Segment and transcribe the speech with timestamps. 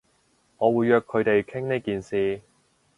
[0.57, 2.41] 我會約佢哋傾呢件事